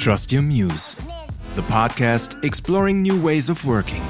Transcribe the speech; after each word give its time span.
Trust 0.00 0.32
Your 0.32 0.40
Muse, 0.40 0.96
the 1.56 1.62
podcast 1.68 2.42
exploring 2.42 3.02
new 3.02 3.22
ways 3.22 3.50
of 3.50 3.66
working. 3.66 4.00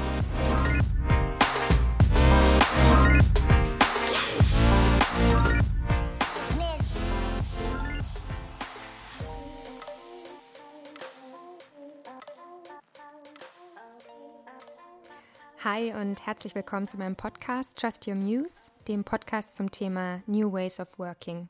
Hi 15.61 15.91
und 15.93 16.25
herzlich 16.25 16.55
willkommen 16.55 16.87
zu 16.87 16.97
meinem 16.97 17.17
Podcast 17.17 17.77
Trust 17.77 18.07
Your 18.07 18.15
Muse, 18.15 18.71
dem 18.87 19.03
Podcast 19.03 19.55
zum 19.55 19.69
Thema 19.71 20.23
New 20.25 20.53
Ways 20.53 20.79
of 20.79 20.97
Working. 20.97 21.49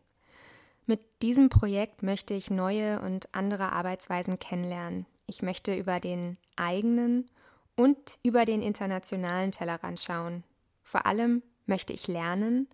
Mit 0.91 1.21
diesem 1.21 1.47
Projekt 1.47 2.03
möchte 2.03 2.33
ich 2.33 2.51
neue 2.51 2.99
und 2.99 3.33
andere 3.33 3.71
Arbeitsweisen 3.71 4.39
kennenlernen. 4.39 5.05
Ich 5.25 5.41
möchte 5.41 5.73
über 5.73 6.01
den 6.01 6.35
eigenen 6.57 7.31
und 7.77 8.19
über 8.23 8.43
den 8.43 8.61
internationalen 8.61 9.53
Tellerrand 9.53 10.01
schauen. 10.01 10.43
Vor 10.83 11.05
allem 11.05 11.43
möchte 11.65 11.93
ich 11.93 12.09
lernen 12.09 12.67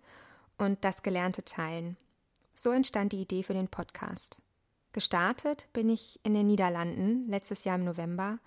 und 0.56 0.84
das 0.84 1.04
Gelernte 1.04 1.44
teilen. 1.44 1.96
So 2.54 2.72
entstand 2.72 3.12
die 3.12 3.22
Idee 3.22 3.44
für 3.44 3.54
den 3.54 3.68
Podcast. 3.68 4.40
Gestartet 4.90 5.68
bin 5.72 5.88
ich 5.88 6.18
in 6.24 6.34
den 6.34 6.48
Niederlanden 6.48 7.28
letztes 7.28 7.62
Jahr 7.62 7.76
im 7.76 7.84
November 7.84 8.40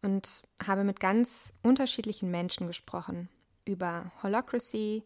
und 0.00 0.44
habe 0.66 0.82
mit 0.82 0.98
ganz 0.98 1.52
unterschiedlichen 1.62 2.30
Menschen 2.30 2.68
gesprochen 2.68 3.28
über 3.66 4.12
Holocracy, 4.22 5.04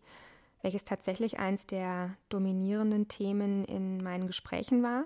welches 0.64 0.84
tatsächlich 0.84 1.38
eins 1.38 1.66
der 1.66 2.16
dominierenden 2.30 3.06
Themen 3.06 3.66
in 3.66 4.02
meinen 4.02 4.26
Gesprächen 4.26 4.82
war 4.82 5.04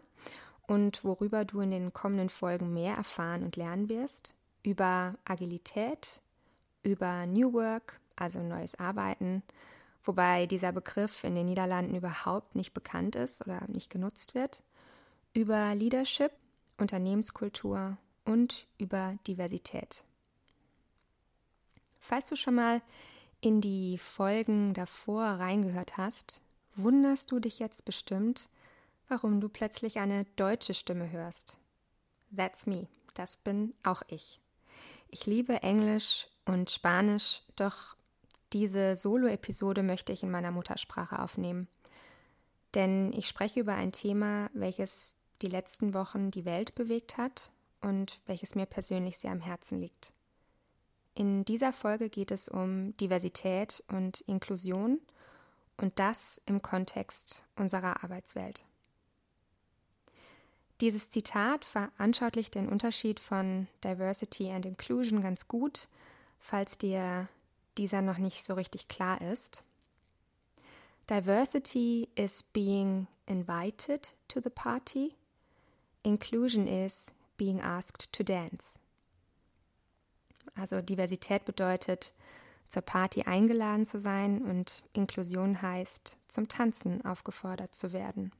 und 0.68 1.02
worüber 1.02 1.44
du 1.44 1.60
in 1.60 1.72
den 1.72 1.92
kommenden 1.92 2.28
Folgen 2.28 2.72
mehr 2.72 2.94
erfahren 2.94 3.42
und 3.42 3.56
lernen 3.56 3.88
wirst, 3.88 4.36
über 4.62 5.16
Agilität, 5.24 6.22
über 6.84 7.26
New 7.26 7.52
Work, 7.54 7.98
also 8.14 8.40
neues 8.40 8.76
Arbeiten, 8.76 9.42
wobei 10.04 10.46
dieser 10.46 10.70
Begriff 10.70 11.24
in 11.24 11.34
den 11.34 11.46
Niederlanden 11.46 11.96
überhaupt 11.96 12.54
nicht 12.54 12.72
bekannt 12.72 13.16
ist 13.16 13.44
oder 13.44 13.60
nicht 13.66 13.90
genutzt 13.90 14.36
wird, 14.36 14.62
über 15.34 15.74
Leadership, 15.74 16.30
Unternehmenskultur 16.76 17.98
und 18.24 18.68
über 18.78 19.18
Diversität. 19.26 20.04
Falls 21.98 22.28
du 22.28 22.36
schon 22.36 22.54
mal 22.54 22.80
in 23.40 23.60
die 23.60 23.98
Folgen 23.98 24.74
davor 24.74 25.24
reingehört 25.24 25.96
hast, 25.96 26.42
wunderst 26.74 27.30
du 27.30 27.40
dich 27.40 27.58
jetzt 27.58 27.84
bestimmt, 27.84 28.48
warum 29.08 29.40
du 29.40 29.48
plötzlich 29.48 29.98
eine 29.98 30.24
deutsche 30.36 30.74
Stimme 30.74 31.10
hörst. 31.10 31.58
That's 32.34 32.66
me, 32.66 32.88
das 33.14 33.36
bin 33.36 33.74
auch 33.82 34.02
ich. 34.08 34.40
Ich 35.08 35.26
liebe 35.26 35.62
Englisch 35.62 36.26
und 36.44 36.70
Spanisch, 36.70 37.42
doch 37.56 37.96
diese 38.52 38.96
Solo-Episode 38.96 39.82
möchte 39.82 40.12
ich 40.12 40.22
in 40.22 40.30
meiner 40.30 40.50
Muttersprache 40.50 41.18
aufnehmen. 41.18 41.68
Denn 42.74 43.12
ich 43.12 43.28
spreche 43.28 43.60
über 43.60 43.74
ein 43.74 43.92
Thema, 43.92 44.50
welches 44.52 45.16
die 45.42 45.48
letzten 45.48 45.94
Wochen 45.94 46.30
die 46.30 46.44
Welt 46.44 46.74
bewegt 46.74 47.16
hat 47.16 47.50
und 47.80 48.20
welches 48.26 48.54
mir 48.54 48.66
persönlich 48.66 49.18
sehr 49.18 49.30
am 49.30 49.40
Herzen 49.40 49.80
liegt. 49.80 50.12
In 51.18 51.44
dieser 51.44 51.72
Folge 51.72 52.10
geht 52.10 52.30
es 52.30 52.48
um 52.48 52.96
Diversität 52.98 53.82
und 53.88 54.20
Inklusion 54.28 55.00
und 55.76 55.98
das 55.98 56.40
im 56.46 56.62
Kontext 56.62 57.42
unserer 57.56 58.04
Arbeitswelt. 58.04 58.64
Dieses 60.80 61.08
Zitat 61.08 61.64
veranschaulicht 61.64 62.54
den 62.54 62.68
Unterschied 62.68 63.18
von 63.18 63.66
Diversity 63.82 64.52
and 64.52 64.64
Inclusion 64.64 65.20
ganz 65.20 65.48
gut, 65.48 65.88
falls 66.38 66.78
dir 66.78 67.28
dieser 67.78 68.00
noch 68.00 68.18
nicht 68.18 68.44
so 68.44 68.54
richtig 68.54 68.86
klar 68.86 69.20
ist. 69.20 69.64
Diversity 71.10 72.08
is 72.14 72.44
being 72.44 73.08
invited 73.26 74.14
to 74.28 74.40
the 74.40 74.50
party. 74.50 75.16
Inclusion 76.04 76.68
is 76.68 77.10
being 77.36 77.60
asked 77.60 78.12
to 78.12 78.22
dance. 78.22 78.78
Also 80.58 80.80
Diversität 80.82 81.44
bedeutet, 81.44 82.12
zur 82.68 82.82
Party 82.82 83.22
eingeladen 83.22 83.86
zu 83.86 83.98
sein 83.98 84.42
und 84.42 84.82
Inklusion 84.92 85.62
heißt, 85.62 86.18
zum 86.28 86.48
Tanzen 86.48 87.04
aufgefordert 87.04 87.74
zu 87.74 87.92
werden. 87.92 88.32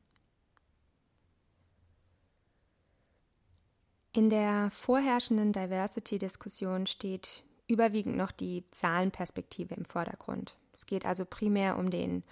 In 4.13 4.31
der 4.31 4.71
vorherrschenden 4.71 5.53
Diversity-Diskussion 5.53 6.87
steht 6.87 7.45
überwiegend 7.69 8.17
noch 8.17 8.33
die 8.33 8.65
Zahlenperspektive 8.71 9.75
im 9.75 9.85
Vordergrund. 9.85 10.57
Es 10.73 10.87
geht 10.87 11.07
also 11.07 11.25
primär 11.25 11.79
um 11.79 11.91
den 11.91 12.25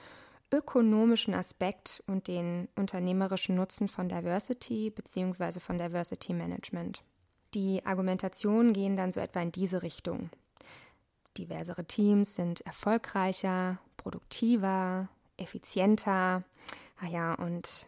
ökonomischen 0.53 1.35
Aspekt 1.35 2.03
und 2.07 2.29
den 2.29 2.69
unternehmerischen 2.77 3.57
Nutzen 3.57 3.89
von 3.89 4.09
Diversity 4.09 4.91
bzw. 4.91 5.61
von 5.61 5.79
Diversity 5.79 6.33
Management. 6.33 7.03
Die 7.56 7.87
Argumentationen 7.87 8.75
gehen 8.75 8.99
dann 8.99 9.12
so 9.12 9.21
etwa 9.21 9.41
in 9.41 9.50
diese 9.50 9.83
Richtung. 9.83 10.28
Diversere 11.39 11.87
Teams 11.87 12.34
sind 12.34 12.61
erfolgreicher, 12.61 13.78
produktiver, 13.97 15.09
effizienter, 15.39 16.44
ah 17.00 17.06
ja, 17.06 17.33
und 17.33 17.87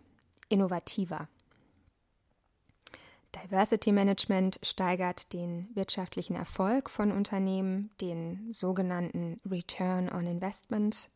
innovativer. 0.49 1.29
Diversity 3.37 3.93
Management 3.93 4.59
steigert 4.62 5.34
den 5.34 5.69
wirtschaftlichen 5.75 6.35
Erfolg 6.35 6.89
von 6.89 7.12
Unternehmen, 7.12 7.91
den 8.00 8.50
sogenannten 8.55 9.39
Return 9.45 10.11
on 10.11 10.27
Investment. 10.27 11.11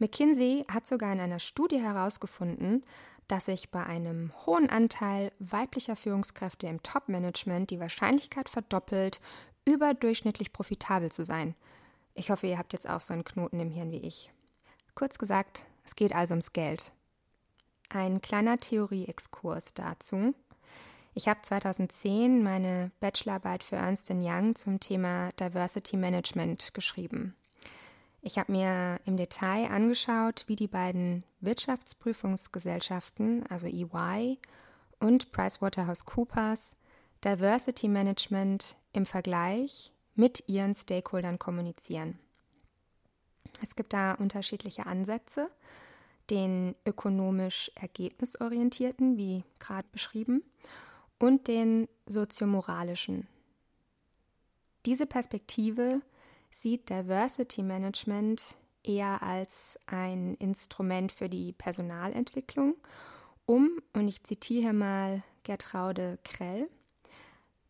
McKinsey 0.00 0.64
hat 0.68 0.88
sogar 0.88 1.12
in 1.12 1.20
einer 1.20 1.38
Studie 1.38 1.80
herausgefunden, 1.80 2.84
dass 3.28 3.46
sich 3.46 3.70
bei 3.70 3.84
einem 3.84 4.32
hohen 4.46 4.68
Anteil 4.68 5.32
weiblicher 5.38 5.96
Führungskräfte 5.96 6.66
im 6.66 6.82
Top-Management 6.82 7.70
die 7.70 7.80
Wahrscheinlichkeit 7.80 8.48
verdoppelt, 8.48 9.20
überdurchschnittlich 9.64 10.52
profitabel 10.52 11.10
zu 11.10 11.24
sein. 11.24 11.54
Ich 12.14 12.30
hoffe, 12.30 12.46
ihr 12.46 12.58
habt 12.58 12.72
jetzt 12.72 12.88
auch 12.88 13.00
so 13.00 13.14
einen 13.14 13.24
Knoten 13.24 13.60
im 13.60 13.70
Hirn 13.70 13.90
wie 13.90 13.98
ich. 13.98 14.30
Kurz 14.94 15.18
gesagt, 15.18 15.66
es 15.84 15.96
geht 15.96 16.14
also 16.14 16.32
ums 16.32 16.52
Geld. 16.52 16.92
Ein 17.88 18.20
kleiner 18.20 18.58
Theorie-Exkurs 18.58 19.74
dazu. 19.74 20.34
Ich 21.14 21.28
habe 21.28 21.42
2010 21.42 22.42
meine 22.42 22.90
Bachelorarbeit 23.00 23.62
für 23.62 23.76
Ernst 23.76 24.10
Young 24.10 24.56
zum 24.56 24.80
Thema 24.80 25.30
Diversity 25.32 25.96
Management 25.96 26.74
geschrieben. 26.74 27.36
Ich 28.26 28.38
habe 28.38 28.52
mir 28.52 29.00
im 29.04 29.18
Detail 29.18 29.70
angeschaut, 29.70 30.44
wie 30.46 30.56
die 30.56 30.66
beiden 30.66 31.24
Wirtschaftsprüfungsgesellschaften, 31.40 33.46
also 33.50 33.66
EY 33.66 34.38
und 34.98 35.30
PricewaterhouseCoopers, 35.30 36.74
Diversity 37.22 37.86
Management 37.86 38.78
im 38.94 39.04
Vergleich 39.04 39.92
mit 40.14 40.48
ihren 40.48 40.74
Stakeholdern 40.74 41.38
kommunizieren. 41.38 42.18
Es 43.62 43.76
gibt 43.76 43.92
da 43.92 44.12
unterschiedliche 44.12 44.86
Ansätze, 44.86 45.50
den 46.30 46.76
ökonomisch 46.86 47.70
ergebnisorientierten, 47.74 49.18
wie 49.18 49.44
gerade 49.58 49.86
beschrieben, 49.92 50.42
und 51.18 51.46
den 51.46 51.88
soziomoralischen. 52.06 53.28
Diese 54.86 55.04
Perspektive 55.04 56.00
sieht 56.54 56.88
Diversity 56.88 57.62
Management 57.62 58.56
eher 58.84 59.22
als 59.22 59.78
ein 59.86 60.34
Instrument 60.36 61.10
für 61.10 61.28
die 61.28 61.52
Personalentwicklung, 61.52 62.74
um, 63.44 63.82
und 63.92 64.08
ich 64.08 64.22
zitiere 64.22 64.72
mal 64.72 65.22
Gertraude 65.42 66.18
Krell, 66.22 66.70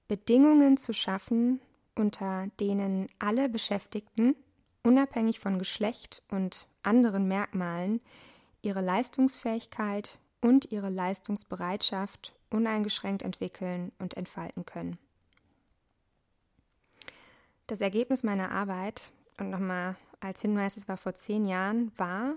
Bedingungen 0.06 0.76
zu 0.76 0.92
schaffen, 0.92 1.60
unter 1.96 2.46
denen 2.60 3.06
alle 3.19 3.48
Beschäftigten, 3.48 4.36
unabhängig 4.82 5.40
von 5.40 5.58
Geschlecht 5.58 6.22
und 6.31 6.69
anderen 6.82 7.26
Merkmalen, 7.26 8.00
ihre 8.60 8.82
Leistungsfähigkeit 8.82 10.19
und 10.42 10.70
ihre 10.70 10.90
Leistungsbereitschaft 10.90 12.34
uneingeschränkt 12.50 13.22
entwickeln 13.22 13.92
und 13.98 14.16
entfalten 14.16 14.66
können. 14.66 14.98
Das 17.66 17.81
Ergebnis 17.81 18.22
meiner 18.22 18.50
Arbeit, 18.50 19.11
und 19.38 19.49
nochmal 19.49 19.96
als 20.20 20.43
Hinweis, 20.43 20.76
es 20.76 20.87
war 20.87 20.99
vor 20.99 21.14
zehn 21.14 21.46
Jahren, 21.46 21.93
war, 21.96 22.34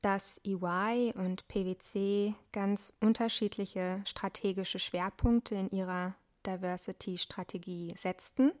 dass 0.00 0.40
EY 0.44 1.12
und 1.16 1.48
PwC 1.48 2.34
ganz 2.52 2.92
unterschiedliche 3.00 4.02
strategische 4.06 4.78
Schwerpunkte 4.78 5.56
in 5.56 5.70
ihrer 5.70 6.14
Diversity-Strategie 6.46 7.94
setzten. 7.96 8.52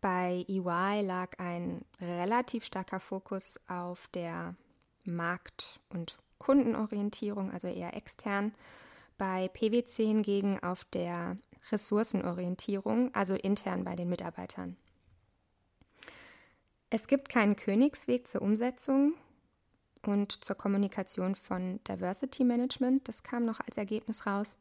Bei 0.00 0.44
EY 0.46 1.02
lag 1.02 1.38
ein 1.38 1.84
relativ 2.00 2.64
starker 2.64 3.00
Fokus 3.00 3.58
auf 3.66 4.06
der 4.08 4.54
Markt- 5.02 5.80
und 5.88 6.18
Kundenorientierung, 6.38 7.50
also 7.50 7.66
eher 7.66 7.96
extern. 7.96 8.54
Bei 9.18 9.48
PwC 9.48 10.06
hingegen 10.06 10.62
auf 10.62 10.84
der 10.84 11.36
Ressourcenorientierung, 11.72 13.12
also 13.14 13.34
intern 13.34 13.82
bei 13.82 13.96
den 13.96 14.08
Mitarbeitern. 14.08 14.76
Es 16.90 17.08
gibt 17.08 17.28
keinen 17.28 17.56
Königsweg 17.56 18.28
zur 18.28 18.42
Umsetzung 18.42 19.14
und 20.02 20.44
zur 20.44 20.56
Kommunikation 20.56 21.34
von 21.34 21.80
Diversity 21.84 22.44
Management. 22.44 23.08
Das 23.08 23.22
kam 23.22 23.44
noch 23.44 23.60
als 23.60 23.76
Ergebnis 23.76 24.26
raus. 24.26 24.56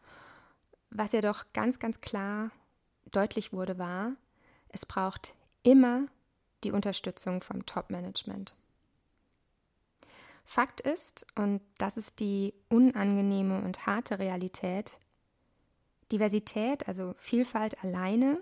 Was 0.89 1.11
jedoch 1.11 1.45
ganz, 1.53 1.77
ganz 1.77 2.01
klar 2.01 2.51
deutlich 3.11 3.53
wurde, 3.53 3.77
war, 3.77 4.13
es 4.69 4.85
braucht 4.85 5.35
immer 5.63 6.07
die 6.63 6.71
Unterstützung 6.71 7.41
vom 7.41 7.65
Top-Management. 7.65 8.55
Fakt 10.43 10.81
ist, 10.81 11.25
und 11.35 11.61
das 11.77 11.97
ist 11.97 12.19
die 12.19 12.53
unangenehme 12.69 13.61
und 13.61 13.85
harte 13.85 14.19
Realität, 14.19 14.99
Diversität, 16.11 16.87
also 16.87 17.15
Vielfalt 17.17 17.83
alleine, 17.83 18.39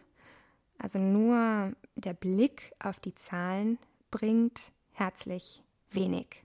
also 0.80 1.00
nur 1.00 1.74
der 1.96 2.14
Blick 2.14 2.74
auf 2.80 3.00
die 3.00 3.16
Zahlen 3.16 3.78
bringt 4.12 4.72
herzlich 4.92 5.64
wenig. 5.92 6.44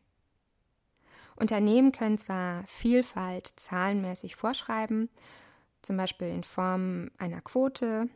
Unternehmen 1.37 1.93
können 1.93 2.19
zwar 2.19 2.65
Vielfalt 2.67 3.49
zahlenmäßig 3.57 4.37
vorschreiben, 4.37 5.09
zum 5.83 5.97
Beispiel 5.97 6.29
in 6.29 6.43
Form 6.43 7.11
einer 7.19 7.41
Quote. 7.41 8.09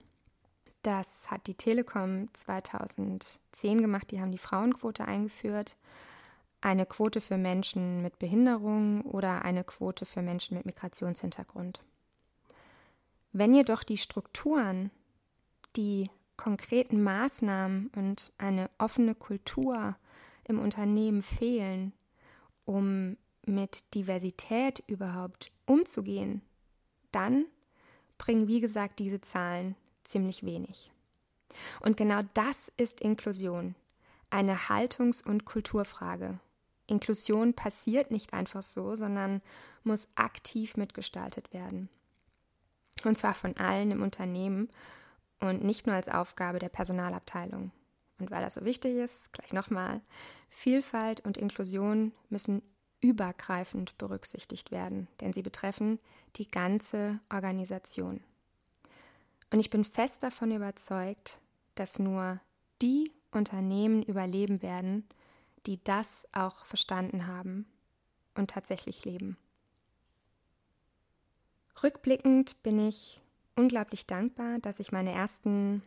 Das 0.82 1.30
hat 1.30 1.46
die 1.46 1.54
Telekom 1.54 2.28
2010 2.34 3.80
gemacht, 3.80 4.10
die 4.10 4.20
haben 4.20 4.32
die 4.32 4.38
Frauenquote 4.38 5.04
eingeführt. 5.04 5.76
Eine 6.60 6.86
Quote 6.86 7.20
für 7.20 7.36
Menschen 7.36 8.02
mit 8.02 8.18
Behinderung 8.18 9.02
oder 9.02 9.44
eine 9.44 9.62
Quote 9.62 10.04
für 10.04 10.22
Menschen 10.22 10.56
mit 10.56 10.66
Migrationshintergrund. 10.66 11.82
Wenn 13.32 13.54
jedoch 13.54 13.84
die 13.84 13.98
Strukturen, 13.98 14.90
die 15.76 16.10
konkreten 16.42 17.04
Maßnahmen 17.04 17.92
und 17.94 18.32
eine 18.36 18.68
offene 18.78 19.14
Kultur 19.14 19.94
im 20.42 20.58
Unternehmen 20.58 21.22
fehlen, 21.22 21.92
um 22.64 23.16
mit 23.46 23.94
Diversität 23.94 24.82
überhaupt 24.88 25.52
umzugehen, 25.66 26.42
dann 27.12 27.44
bringen, 28.18 28.48
wie 28.48 28.60
gesagt, 28.60 28.98
diese 28.98 29.20
Zahlen 29.20 29.76
ziemlich 30.02 30.42
wenig. 30.42 30.90
Und 31.78 31.96
genau 31.96 32.22
das 32.34 32.72
ist 32.76 33.00
Inklusion, 33.00 33.76
eine 34.28 34.68
Haltungs- 34.68 35.24
und 35.24 35.44
Kulturfrage. 35.44 36.40
Inklusion 36.88 37.54
passiert 37.54 38.10
nicht 38.10 38.34
einfach 38.34 38.64
so, 38.64 38.96
sondern 38.96 39.42
muss 39.84 40.08
aktiv 40.16 40.76
mitgestaltet 40.76 41.52
werden. 41.52 41.88
Und 43.04 43.16
zwar 43.16 43.34
von 43.34 43.56
allen 43.56 43.92
im 43.92 44.02
Unternehmen 44.02 44.68
und 45.42 45.64
nicht 45.64 45.86
nur 45.86 45.96
als 45.96 46.08
Aufgabe 46.08 46.58
der 46.60 46.68
Personalabteilung. 46.68 47.72
Und 48.18 48.30
weil 48.30 48.42
das 48.42 48.54
so 48.54 48.64
wichtig 48.64 48.94
ist, 48.94 49.32
gleich 49.32 49.52
nochmal, 49.52 50.00
Vielfalt 50.48 51.20
und 51.24 51.36
Inklusion 51.36 52.12
müssen 52.30 52.62
übergreifend 53.00 53.98
berücksichtigt 53.98 54.70
werden, 54.70 55.08
denn 55.20 55.32
sie 55.32 55.42
betreffen 55.42 55.98
die 56.36 56.48
ganze 56.48 57.18
Organisation. 57.28 58.22
Und 59.50 59.58
ich 59.58 59.68
bin 59.68 59.84
fest 59.84 60.22
davon 60.22 60.52
überzeugt, 60.52 61.40
dass 61.74 61.98
nur 61.98 62.40
die 62.80 63.10
Unternehmen 63.32 64.04
überleben 64.04 64.62
werden, 64.62 65.04
die 65.66 65.82
das 65.82 66.24
auch 66.32 66.64
verstanden 66.64 67.26
haben 67.26 67.66
und 68.34 68.50
tatsächlich 68.50 69.04
leben. 69.04 69.36
Rückblickend 71.82 72.62
bin 72.62 72.78
ich 72.78 73.20
unglaublich 73.56 74.06
dankbar, 74.06 74.58
dass 74.60 74.80
ich 74.80 74.92
meine 74.92 75.12
ersten 75.12 75.82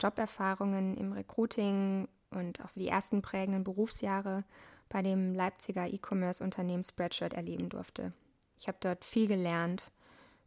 Joberfahrungen 0.00 0.96
im 0.96 1.12
Recruiting 1.12 2.08
und 2.30 2.62
auch 2.62 2.68
so 2.68 2.80
die 2.80 2.88
ersten 2.88 3.22
prägenden 3.22 3.64
Berufsjahre 3.64 4.44
bei 4.88 5.02
dem 5.02 5.34
Leipziger 5.34 5.86
E-Commerce-Unternehmen 5.86 6.82
Spreadshirt 6.82 7.34
erleben 7.34 7.68
durfte. 7.68 8.12
Ich 8.58 8.68
habe 8.68 8.78
dort 8.80 9.04
viel 9.04 9.26
gelernt 9.26 9.92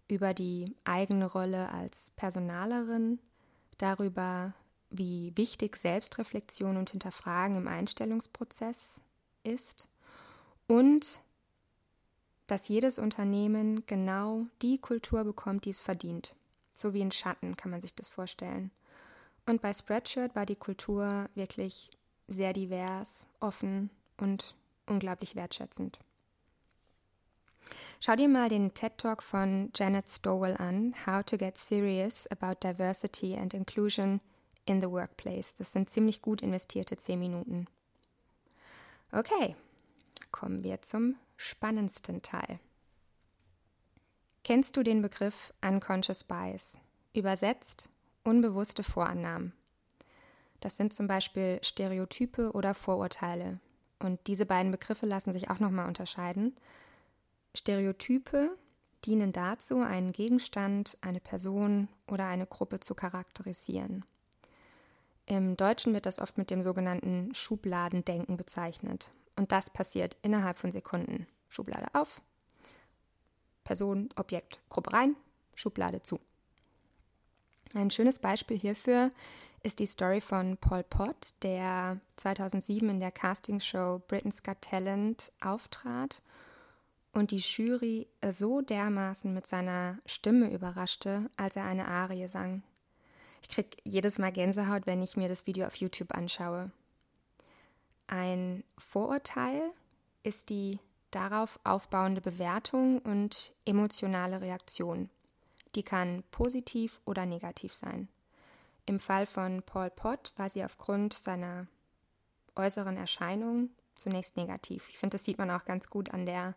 über 0.07 0.33
die 0.33 0.75
eigene 0.85 1.25
Rolle 1.25 1.69
als 1.69 2.11
Personalerin, 2.15 3.19
darüber, 3.77 4.53
wie 4.89 5.33
wichtig 5.35 5.75
Selbstreflexion 5.75 6.77
und 6.77 6.91
Hinterfragen 6.91 7.57
im 7.57 7.67
Einstellungsprozess 7.67 9.01
ist 9.43 9.89
und 10.67 11.21
dass 12.47 12.69
jedes 12.69 12.97
Unternehmen 12.97 13.85
genau 13.85 14.45
die 14.61 14.77
Kultur 14.77 15.25
bekommt, 15.25 15.65
die 15.65 15.71
es 15.71 15.81
verdient. 15.81 16.33
So 16.77 16.93
wie 16.93 17.01
ein 17.01 17.11
Schatten 17.11 17.57
kann 17.57 17.71
man 17.71 17.81
sich 17.81 17.95
das 17.95 18.07
vorstellen. 18.07 18.69
Und 19.47 19.63
bei 19.63 19.73
Spreadshirt 19.73 20.35
war 20.35 20.45
die 20.45 20.55
Kultur 20.55 21.27
wirklich 21.33 21.89
sehr 22.27 22.53
divers, 22.53 23.25
offen 23.39 23.89
und 24.17 24.53
unglaublich 24.85 25.35
wertschätzend. 25.35 25.97
Schau 27.99 28.15
dir 28.15 28.29
mal 28.29 28.47
den 28.47 28.75
TED 28.75 28.95
Talk 28.99 29.23
von 29.23 29.71
Janet 29.73 30.07
Stowell 30.07 30.55
an, 30.57 30.93
How 31.07 31.23
to 31.23 31.35
Get 31.35 31.57
Serious 31.57 32.27
About 32.27 32.59
Diversity 32.61 33.35
and 33.35 33.55
Inclusion 33.55 34.21
in 34.65 34.79
the 34.79 34.91
Workplace. 34.91 35.55
Das 35.55 35.71
sind 35.71 35.89
ziemlich 35.89 36.21
gut 36.21 36.43
investierte 36.43 36.95
zehn 36.97 37.17
Minuten. 37.17 37.65
Okay, 39.11 39.55
kommen 40.31 40.63
wir 40.63 40.83
zum 40.83 41.15
spannendsten 41.37 42.21
Teil. 42.21 42.59
Kennst 44.47 44.77
du 44.77 44.83
den 44.83 45.01
Begriff 45.01 45.53
Unconscious 45.61 46.23
Bias? 46.23 46.77
Übersetzt 47.13 47.89
unbewusste 48.23 48.81
Vorannahmen. 48.81 49.51
Das 50.61 50.77
sind 50.77 50.93
zum 50.93 51.05
Beispiel 51.05 51.59
Stereotype 51.61 52.53
oder 52.53 52.73
Vorurteile. 52.73 53.59
Und 53.99 54.25
diese 54.25 54.45
beiden 54.45 54.71
Begriffe 54.71 55.05
lassen 55.05 55.33
sich 55.33 55.49
auch 55.49 55.59
nochmal 55.59 55.89
unterscheiden. 55.89 56.55
Stereotype 57.57 58.55
dienen 59.03 59.33
dazu, 59.33 59.81
einen 59.81 60.13
Gegenstand, 60.13 60.95
eine 61.01 61.19
Person 61.19 61.89
oder 62.07 62.27
eine 62.27 62.45
Gruppe 62.47 62.79
zu 62.79 62.95
charakterisieren. 62.95 64.05
Im 65.25 65.57
Deutschen 65.57 65.93
wird 65.93 66.05
das 66.05 66.19
oft 66.19 66.37
mit 66.37 66.51
dem 66.51 66.61
sogenannten 66.61 67.35
Schubladendenken 67.35 68.37
bezeichnet. 68.37 69.11
Und 69.35 69.51
das 69.51 69.69
passiert 69.69 70.15
innerhalb 70.21 70.57
von 70.57 70.71
Sekunden. 70.71 71.27
Schublade 71.49 71.87
auf, 71.91 72.21
Person, 73.67 74.07
Objekt, 74.15 74.61
Gruppe 74.69 74.93
rein, 74.93 75.17
Schublade 75.53 76.01
zu. 76.01 76.21
Ein 77.73 77.91
schönes 77.91 78.17
Beispiel 78.17 78.57
hierfür 78.57 79.11
ist 79.61 79.79
die 79.79 79.85
Story 79.85 80.21
von 80.21 80.55
Paul 80.55 80.85
Pott, 80.85 81.33
der 81.41 81.99
2007 82.15 82.87
in 82.87 83.01
der 83.01 83.11
Castingshow 83.11 84.01
Britain's 84.07 84.41
Got 84.41 84.61
Talent 84.61 85.33
auftrat 85.41 86.21
und 87.11 87.31
die 87.31 87.39
Jury 87.39 88.07
so 88.31 88.61
dermaßen 88.61 89.33
mit 89.33 89.47
seiner 89.47 89.99
Stimme 90.05 90.49
überraschte, 90.49 91.29
als 91.35 91.57
er 91.57 91.65
eine 91.65 91.89
Arie 91.89 92.29
sang. 92.29 92.63
Ich 93.41 93.49
krieg 93.49 93.75
jedes 93.83 94.17
Mal 94.17 94.31
Gänsehaut, 94.31 94.87
wenn 94.87 95.01
ich 95.01 95.17
mir 95.17 95.27
das 95.27 95.45
Video 95.45 95.67
auf 95.67 95.75
YouTube 95.75 96.15
anschaue. 96.15 96.71
Ein 98.07 98.63
Vorurteil 98.77 99.61
ist 100.23 100.49
die 100.49 100.79
darauf 101.11 101.59
aufbauende 101.63 102.21
Bewertung 102.21 102.99
und 102.99 103.53
emotionale 103.65 104.41
Reaktion. 104.41 105.09
Die 105.75 105.83
kann 105.83 106.23
positiv 106.31 107.01
oder 107.05 107.25
negativ 107.25 107.73
sein. 107.73 108.07
Im 108.85 108.99
Fall 108.99 109.25
von 109.25 109.63
Paul 109.63 109.89
Pott 109.89 110.31
war 110.37 110.49
sie 110.49 110.63
aufgrund 110.63 111.13
seiner 111.13 111.67
äußeren 112.55 112.97
Erscheinung 112.97 113.69
zunächst 113.95 114.37
negativ. 114.37 114.89
Ich 114.89 114.97
finde, 114.97 115.15
das 115.15 115.25
sieht 115.25 115.37
man 115.37 115.51
auch 115.51 115.65
ganz 115.65 115.89
gut 115.89 116.11
an 116.11 116.25
der 116.25 116.55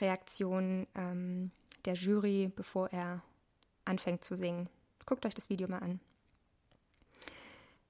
Reaktion 0.00 0.86
ähm, 0.94 1.50
der 1.84 1.94
Jury, 1.94 2.50
bevor 2.54 2.92
er 2.92 3.22
anfängt 3.84 4.24
zu 4.24 4.36
singen. 4.36 4.68
Guckt 5.06 5.24
euch 5.26 5.34
das 5.34 5.48
Video 5.48 5.68
mal 5.68 5.78
an. 5.78 6.00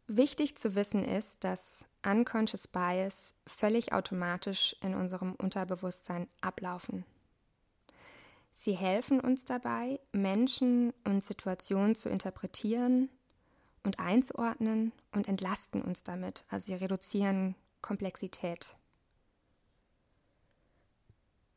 Wichtig 0.09 0.57
zu 0.57 0.77
wissen 0.77 1.05
ist, 1.05 1.43
dass 1.43 1.85
Unconscious 2.05 2.69
Bias 2.69 3.35
völlig 3.47 3.93
automatisch 3.93 4.77
in 4.81 4.95
unserem 4.95 5.35
Unterbewusstsein 5.35 6.29
ablaufen. 6.41 7.05
Sie 8.53 8.73
helfen 8.73 9.21
uns 9.21 9.45
dabei, 9.45 10.01
Menschen 10.13 10.95
und 11.05 11.23
Situationen 11.23 11.95
zu 11.95 12.09
interpretieren 12.09 13.11
und 13.83 13.99
einzuordnen 13.99 14.93
und 15.13 15.29
entlasten 15.29 15.83
uns 15.83 16.05
damit. 16.05 16.45
Also 16.49 16.67
sie 16.67 16.75
reduzieren 16.75 17.55
Komplexität. 17.83 18.75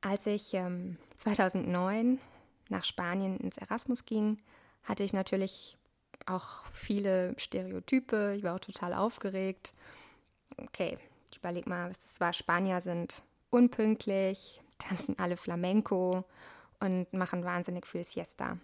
Als 0.02 0.26
ich 0.28 0.54
ähm, 0.54 0.98
2009 1.18 2.20
nach 2.70 2.84
Spanien 2.84 3.38
ins 3.38 3.58
Erasmus 3.58 4.06
ging, 4.06 4.42
hatte 4.84 5.04
ich 5.04 5.14
natürlich 5.14 5.79
auch 6.26 6.66
viele 6.72 7.34
Stereotype. 7.38 8.36
Ich 8.36 8.44
war 8.44 8.56
auch 8.56 8.60
total 8.60 8.94
aufgeregt. 8.94 9.74
Okay, 10.58 10.98
ich 11.32 11.38
überlege 11.38 11.70
mal, 11.70 11.90
was 11.90 12.02
das 12.04 12.20
war. 12.20 12.34
Spanier 12.34 12.82
sind 12.82 13.24
unpünktlich, 13.50 14.62
tanzen 14.78 15.18
alle 15.20 15.38
Flamenco 15.38 16.24
und 16.80 17.12
machen 17.14 17.44
wahnsinnig 17.44 17.86
viel 17.86 18.04
Siesta. 18.04 18.58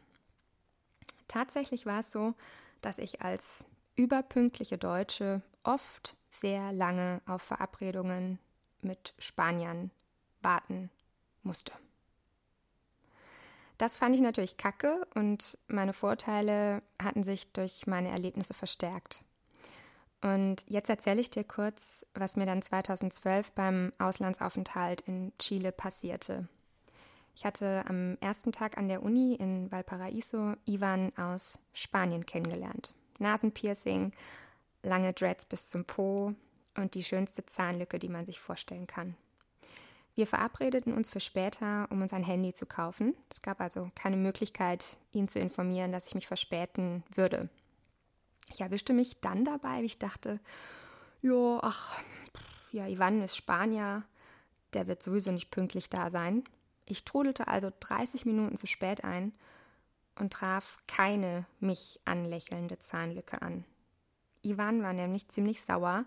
Tatsächlich 1.27 1.85
war 1.85 2.01
es 2.01 2.11
so, 2.11 2.33
dass 2.81 2.97
ich 2.97 3.21
als 3.21 3.65
überpünktliche 3.95 4.77
Deutsche 4.77 5.41
oft 5.63 6.15
sehr 6.29 6.71
lange 6.71 7.21
auf 7.25 7.41
Verabredungen 7.41 8.39
mit 8.81 9.13
Spaniern 9.17 9.91
warten 10.41 10.89
musste. 11.43 11.73
Das 13.77 13.97
fand 13.97 14.15
ich 14.15 14.21
natürlich 14.21 14.57
kacke 14.57 15.05
und 15.15 15.57
meine 15.67 15.93
Vorteile 15.93 16.81
hatten 17.01 17.23
sich 17.23 17.51
durch 17.51 17.87
meine 17.87 18.09
Erlebnisse 18.09 18.53
verstärkt. 18.53 19.23
Und 20.21 20.65
jetzt 20.67 20.89
erzähle 20.89 21.21
ich 21.21 21.29
dir 21.29 21.43
kurz, 21.43 22.05
was 22.13 22.35
mir 22.35 22.45
dann 22.45 22.61
2012 22.61 23.51
beim 23.51 23.93
Auslandsaufenthalt 23.99 25.01
in 25.01 25.33
Chile 25.37 25.71
passierte. 25.71 26.47
Ich 27.35 27.43
hatte 27.43 27.83
am 27.87 28.17
ersten 28.21 28.53
Tag 28.53 28.77
an 28.77 28.87
der 28.87 29.03
Uni 29.03 29.35
in 29.35 29.69
Valparaiso 29.71 30.53
Ivan 30.65 31.11
aus 31.17 31.59
Spanien 31.73 32.25
kennengelernt. 32.25 32.95
Nasenpiercing, 33.19 34.13
lange 34.83 35.13
Dreads 35.13 35.45
bis 35.45 35.67
zum 35.69 35.83
Po 35.83 36.33
und 36.75 36.95
die 36.95 37.03
schönste 37.03 37.45
Zahnlücke, 37.45 37.99
die 37.99 38.09
man 38.09 38.25
sich 38.25 38.39
vorstellen 38.39 38.87
kann. 38.87 39.15
Wir 40.15 40.27
verabredeten 40.27 40.93
uns 40.93 41.09
für 41.09 41.19
später, 41.19 41.87
um 41.91 42.01
uns 42.01 42.13
ein 42.13 42.23
Handy 42.23 42.53
zu 42.53 42.65
kaufen. 42.65 43.13
Es 43.29 43.41
gab 43.41 43.59
also 43.59 43.91
keine 43.95 44.15
Möglichkeit, 44.15 44.97
ihn 45.11 45.27
zu 45.27 45.39
informieren, 45.39 45.91
dass 45.91 46.07
ich 46.07 46.15
mich 46.15 46.25
verspäten 46.25 47.03
würde. 47.13 47.49
Ich 48.53 48.61
erwischte 48.61 48.93
mich 48.93 49.19
dann 49.19 49.43
dabei, 49.43 49.81
wie 49.81 49.87
ich 49.87 49.99
dachte, 49.99 50.39
jo, 51.21 51.59
ach, 51.61 52.01
ja, 52.71 52.87
Ivan 52.87 53.21
ist 53.21 53.35
Spanier, 53.35 54.03
der 54.73 54.87
wird 54.87 55.03
sowieso 55.03 55.31
nicht 55.31 55.51
pünktlich 55.51 55.89
da 55.89 56.09
sein. 56.09 56.45
Ich 56.85 57.03
trudelte 57.03 57.49
also 57.49 57.71
30 57.81 58.25
Minuten 58.25 58.55
zu 58.55 58.67
spät 58.67 59.03
ein 59.03 59.33
und 60.17 60.31
traf 60.31 60.77
keine 60.87 61.45
mich 61.59 61.99
anlächelnde 62.05 62.79
Zahnlücke 62.79 63.41
an. 63.41 63.65
Ivan 64.43 64.81
war 64.81 64.93
nämlich 64.93 65.27
ziemlich 65.27 65.61
sauer, 65.61 66.05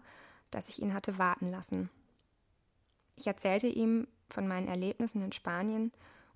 dass 0.50 0.68
ich 0.70 0.80
ihn 0.80 0.94
hatte 0.94 1.18
warten 1.18 1.50
lassen. 1.50 1.90
Ich 3.18 3.26
erzählte 3.26 3.66
ihm 3.66 4.06
von 4.30 4.46
meinen 4.46 4.68
Erlebnissen 4.68 5.22
in 5.22 5.32
Spanien 5.32 5.90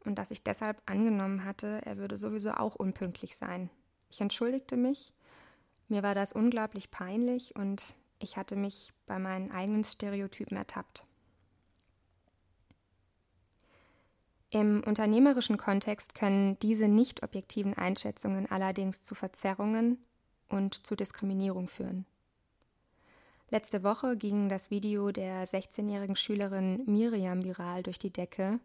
und 0.04 0.16
dass 0.16 0.32
ich 0.32 0.42
deshalb 0.42 0.82
angenommen 0.84 1.44
hatte, 1.44 1.80
er 1.84 1.96
würde 1.96 2.16
sowieso 2.16 2.50
auch 2.50 2.74
unpünktlich 2.74 3.36
sein. 3.36 3.70
Ich 4.10 4.20
entschuldigte 4.20 4.76
mich, 4.76 5.14
mir 5.88 6.02
war 6.02 6.16
das 6.16 6.32
unglaublich 6.32 6.90
peinlich 6.90 7.54
und 7.54 7.94
ich 8.18 8.36
hatte 8.36 8.56
mich 8.56 8.92
bei 9.06 9.20
meinen 9.20 9.52
eigenen 9.52 9.84
Stereotypen 9.84 10.56
ertappt. 10.56 11.04
Im 14.50 14.82
unternehmerischen 14.84 15.58
Kontext 15.58 16.16
können 16.16 16.58
diese 16.58 16.88
nicht 16.88 17.22
objektiven 17.22 17.74
Einschätzungen 17.74 18.50
allerdings 18.50 19.04
zu 19.04 19.14
Verzerrungen 19.14 20.04
und 20.48 20.84
zu 20.84 20.96
Diskriminierung 20.96 21.68
führen. 21.68 22.06
Letzte 23.52 23.82
Woche 23.82 24.16
ging 24.16 24.48
das 24.48 24.70
Video 24.70 25.12
der 25.12 25.46
16-jährigen 25.46 26.16
Schülerin 26.16 26.84
Miriam 26.86 27.44
viral 27.44 27.82
durch 27.82 27.98
die 27.98 28.10
Decke, 28.10 28.60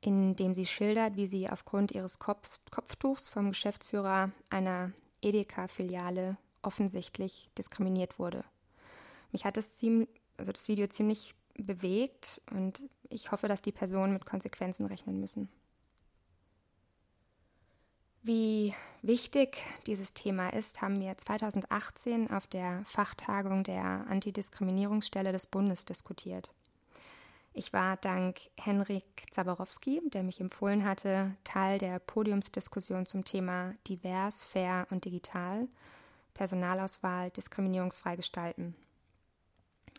in 0.00 0.34
dem 0.34 0.54
sie 0.54 0.64
schildert, 0.64 1.16
wie 1.16 1.28
sie 1.28 1.50
aufgrund 1.50 1.92
ihres 1.92 2.18
Kopf 2.18 2.58
Kopftuchs 2.70 3.28
vom 3.28 3.50
Geschäftsführer 3.50 4.30
einer 4.48 4.92
Edeka-Filiale 5.20 6.38
offensichtlich 6.62 7.50
diskriminiert 7.58 8.18
wurde. 8.18 8.44
Mich 9.30 9.44
hat 9.44 9.58
das, 9.58 9.74
ziemlich, 9.74 10.08
also 10.38 10.52
das 10.52 10.68
Video 10.68 10.86
ziemlich 10.86 11.34
bewegt 11.58 12.40
und 12.50 12.82
ich 13.10 13.30
hoffe, 13.30 13.46
dass 13.46 13.60
die 13.60 13.72
Personen 13.72 14.14
mit 14.14 14.24
Konsequenzen 14.24 14.86
rechnen 14.86 15.20
müssen. 15.20 15.50
Wie 18.26 18.72
wichtig 19.02 19.58
dieses 19.86 20.14
Thema 20.14 20.48
ist, 20.48 20.80
haben 20.80 20.98
wir 20.98 21.14
2018 21.14 22.30
auf 22.30 22.46
der 22.46 22.82
Fachtagung 22.86 23.64
der 23.64 23.84
Antidiskriminierungsstelle 24.08 25.30
des 25.30 25.44
Bundes 25.44 25.84
diskutiert. 25.84 26.50
Ich 27.52 27.74
war 27.74 27.98
dank 27.98 28.40
Henrik 28.56 29.04
Zaborowski, 29.30 30.00
der 30.06 30.22
mich 30.22 30.40
empfohlen 30.40 30.86
hatte, 30.86 31.36
Teil 31.44 31.76
der 31.76 31.98
Podiumsdiskussion 31.98 33.04
zum 33.04 33.26
Thema 33.26 33.74
Divers, 33.86 34.42
Fair 34.42 34.86
und 34.88 35.04
Digital, 35.04 35.68
Personalauswahl 36.32 37.28
diskriminierungsfrei 37.28 38.16
gestalten. 38.16 38.74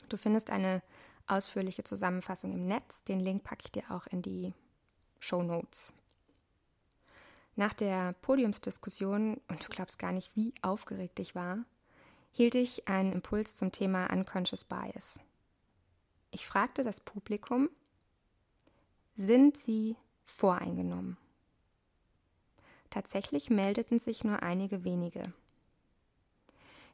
Du 0.10 0.18
findest 0.18 0.50
eine 0.50 0.82
ausführliche 1.28 1.84
Zusammenfassung 1.84 2.54
im 2.54 2.66
Netz. 2.66 3.04
Den 3.04 3.20
Link 3.20 3.44
packe 3.44 3.66
ich 3.66 3.72
dir 3.72 3.84
auch 3.92 4.08
in 4.08 4.24
die 4.24 4.52
Show 5.20 5.44
Notes. 5.44 5.94
Nach 7.56 7.74
der 7.74 8.14
Podiumsdiskussion, 8.22 9.40
und 9.48 9.64
du 9.64 9.70
glaubst 9.70 9.98
gar 9.98 10.12
nicht, 10.12 10.36
wie 10.36 10.54
aufgeregt 10.62 11.20
ich 11.20 11.36
war, 11.36 11.60
hielt 12.32 12.56
ich 12.56 12.88
einen 12.88 13.14
Impuls 13.14 13.56
zum 13.56 13.72
Thema 13.72 14.12
Unconscious 14.12 14.66
Bias. 14.66 15.20
Ich 16.32 16.46
fragte 16.46 16.84
das 16.84 17.00
Publikum, 17.00 17.70
sind 19.16 19.56
sie 19.56 19.96
voreingenommen? 20.26 21.18
Tatsächlich 22.90 23.50
meldeten 23.50 24.00
sich 24.00 24.26
nur 24.26 24.44
einige 24.44 24.84
wenige. 24.84 25.34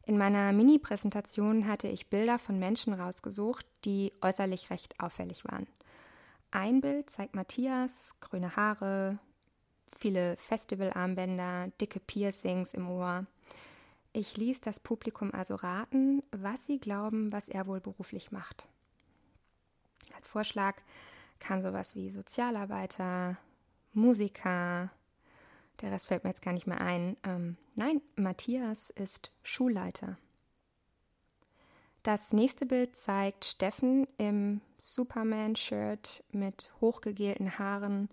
In 0.04 0.18
meiner 0.18 0.52
Mini-Präsentation 0.54 1.68
hatte 1.68 1.88
ich 1.88 2.10
Bilder 2.10 2.38
von 2.38 2.60
Menschen 2.60 2.94
rausgesucht, 2.94 3.66
die 3.86 4.14
äußerlich 4.22 4.70
recht 4.70 5.00
auffällig 5.00 5.46
waren. 5.46 5.68
Ein 6.52 6.82
Bild 6.82 7.10
zeigt 7.10 7.34
Matthias, 7.34 8.16
grüne 8.20 8.56
Haare, 8.56 9.20
viele 10.00 10.38
Festivalarmbänder, 10.38 11.70
dicke 11.80 12.00
Piercings 12.00 12.74
im 12.74 12.90
Ohr. 12.90 13.26
Ich 14.14 14.38
ließ 14.38 14.62
das 14.62 14.80
Publikum 14.80 15.34
also 15.34 15.56
raten, 15.56 16.24
was 16.32 16.66
sie 16.66 16.80
glauben, 16.80 17.32
was 17.32 17.50
er 17.50 17.68
wohl 17.68 17.80
beruflich 17.80 18.32
macht. 18.32 18.68
Als 20.16 20.28
Vorschlag 20.28 20.76
kam 21.40 21.62
sowas 21.62 21.96
wie 21.96 22.10
Sozialarbeiter, 22.12 23.38
Musiker, 23.94 24.92
der 25.82 25.92
Rest 25.92 26.08
fällt 26.08 26.24
mir 26.24 26.30
jetzt 26.30 26.42
gar 26.42 26.54
nicht 26.54 26.68
mehr 26.68 26.82
ein. 26.82 27.18
Ähm, 27.24 27.58
nein, 27.76 28.02
Matthias 28.16 28.92
ist 28.92 29.32
Schulleiter. 29.44 30.18
Das 32.04 32.34
nächste 32.34 32.66
Bild 32.66 32.96
zeigt 32.96 33.46
Steffen 33.46 34.08
im 34.18 34.62
Superman-Shirt 34.80 36.24
mit 36.32 36.72
hochgegelten 36.82 37.60
Haaren 37.60 38.10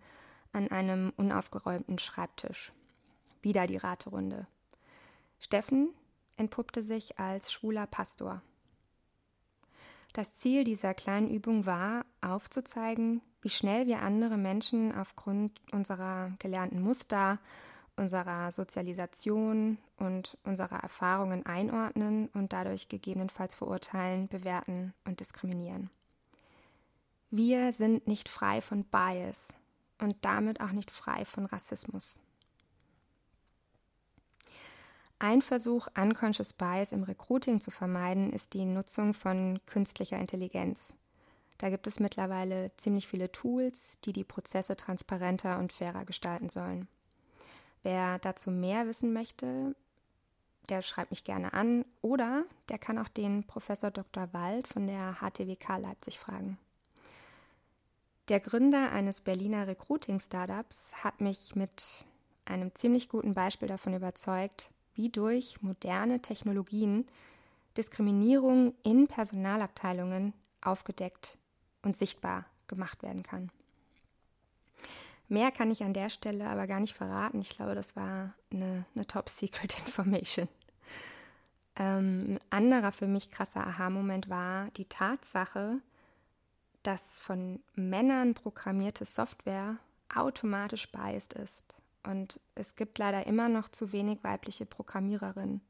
an 0.52 0.68
einem 0.68 1.12
unaufgeräumten 1.16 1.98
Schreibtisch. 1.98 2.72
Wieder 3.42 3.66
die 3.66 3.76
Raterunde. 3.76 4.46
Steffen 5.38 5.90
entpuppte 6.36 6.82
sich 6.82 7.18
als 7.18 7.52
schwuler 7.52 7.86
Pastor. 7.86 8.42
Das 10.12 10.34
Ziel 10.34 10.64
dieser 10.64 10.94
kleinen 10.94 11.30
Übung 11.30 11.66
war, 11.66 12.04
aufzuzeigen, 12.20 13.20
wie 13.42 13.50
schnell 13.50 13.86
wir 13.86 14.02
andere 14.02 14.36
Menschen 14.36 14.94
aufgrund 14.94 15.60
unserer 15.70 16.32
gelernten 16.38 16.80
Muster, 16.80 17.38
unserer 17.96 18.50
Sozialisation 18.50 19.78
und 19.96 20.38
unserer 20.44 20.82
Erfahrungen 20.82 21.44
einordnen 21.46 22.28
und 22.28 22.52
dadurch 22.52 22.88
gegebenenfalls 22.88 23.54
verurteilen, 23.54 24.28
bewerten 24.28 24.94
und 25.04 25.20
diskriminieren. 25.20 25.90
Wir 27.30 27.72
sind 27.72 28.06
nicht 28.06 28.28
frei 28.28 28.62
von 28.62 28.84
Bias 28.84 29.48
und 29.98 30.16
damit 30.22 30.60
auch 30.60 30.72
nicht 30.72 30.90
frei 30.90 31.24
von 31.24 31.46
Rassismus. 31.46 32.18
Ein 35.20 35.42
Versuch, 35.42 35.88
Unconscious 35.98 36.52
Bias 36.52 36.92
im 36.92 37.02
Recruiting 37.02 37.60
zu 37.60 37.72
vermeiden, 37.72 38.32
ist 38.32 38.52
die 38.52 38.64
Nutzung 38.64 39.14
von 39.14 39.58
künstlicher 39.66 40.18
Intelligenz. 40.18 40.94
Da 41.58 41.70
gibt 41.70 41.88
es 41.88 41.98
mittlerweile 41.98 42.70
ziemlich 42.76 43.08
viele 43.08 43.32
Tools, 43.32 43.98
die 44.04 44.12
die 44.12 44.22
Prozesse 44.22 44.76
transparenter 44.76 45.58
und 45.58 45.72
fairer 45.72 46.04
gestalten 46.04 46.48
sollen. 46.48 46.86
Wer 47.82 48.20
dazu 48.20 48.52
mehr 48.52 48.86
wissen 48.86 49.12
möchte, 49.12 49.74
der 50.68 50.82
schreibt 50.82 51.10
mich 51.10 51.24
gerne 51.24 51.52
an 51.52 51.84
oder 52.00 52.44
der 52.68 52.78
kann 52.78 52.98
auch 52.98 53.08
den 53.08 53.44
Professor 53.44 53.90
Dr. 53.90 54.32
Wald 54.32 54.68
von 54.68 54.86
der 54.86 55.16
HTWK 55.20 55.78
Leipzig 55.78 56.18
fragen. 56.18 56.58
Der 58.28 58.40
Gründer 58.40 58.92
eines 58.92 59.22
Berliner 59.22 59.66
Recruiting-Startups 59.66 61.02
hat 61.02 61.22
mich 61.22 61.56
mit 61.56 62.04
einem 62.44 62.74
ziemlich 62.74 63.08
guten 63.08 63.32
Beispiel 63.32 63.68
davon 63.68 63.94
überzeugt, 63.94 64.70
wie 64.92 65.08
durch 65.08 65.62
moderne 65.62 66.20
Technologien 66.20 67.06
Diskriminierung 67.78 68.74
in 68.82 69.08
Personalabteilungen 69.08 70.34
aufgedeckt 70.60 71.38
und 71.82 71.96
sichtbar 71.96 72.44
gemacht 72.66 73.02
werden 73.02 73.22
kann. 73.22 73.50
Mehr 75.28 75.50
kann 75.50 75.70
ich 75.70 75.82
an 75.82 75.94
der 75.94 76.10
Stelle 76.10 76.48
aber 76.48 76.66
gar 76.66 76.80
nicht 76.80 76.94
verraten. 76.94 77.40
Ich 77.40 77.50
glaube, 77.50 77.74
das 77.74 77.96
war 77.96 78.34
eine, 78.52 78.84
eine 78.94 79.06
Top-Secret-Information. 79.06 80.48
Ähm, 81.76 82.32
ein 82.32 82.40
anderer 82.50 82.92
für 82.92 83.06
mich 83.06 83.30
krasser 83.30 83.66
Aha-Moment 83.66 84.28
war 84.28 84.70
die 84.72 84.86
Tatsache, 84.86 85.80
dass 86.82 87.20
von 87.20 87.60
Männern 87.74 88.34
programmierte 88.34 89.04
Software 89.04 89.78
automatisch 90.14 90.90
biased 90.90 91.34
ist 91.34 91.74
und 92.08 92.40
es 92.54 92.76
gibt 92.76 92.98
leider 92.98 93.26
immer 93.26 93.48
noch 93.48 93.68
zu 93.68 93.92
wenig 93.92 94.24
weibliche 94.24 94.66
Programmiererinnen. 94.66 95.60